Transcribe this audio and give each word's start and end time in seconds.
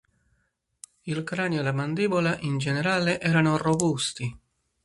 Il 1.11 1.23
cranio 1.23 1.59
e 1.59 1.63
la 1.63 1.71
mandibola, 1.71 2.35
in 2.39 2.57
generale, 2.57 3.19
erano 3.21 3.57
robusti. 3.57 4.35